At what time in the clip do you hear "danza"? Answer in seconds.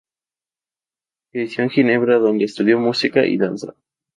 3.37-3.75